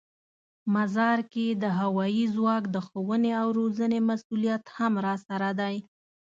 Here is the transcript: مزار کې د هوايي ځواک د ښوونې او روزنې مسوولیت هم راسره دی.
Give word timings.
مزار 0.73 1.19
کې 1.33 1.47
د 1.63 1.63
هوايي 1.79 2.25
ځواک 2.35 2.63
د 2.75 2.77
ښوونې 2.87 3.31
او 3.41 3.47
روزنې 3.59 3.99
مسوولیت 4.09 4.63
هم 4.77 4.93
راسره 5.05 5.49
دی. 5.59 5.75